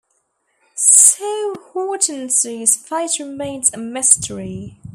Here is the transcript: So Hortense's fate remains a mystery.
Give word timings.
So 0.73 1.53
Hortense's 1.73 2.75
fate 2.75 3.19
remains 3.19 3.71
a 3.71 3.77
mystery. 3.77 4.79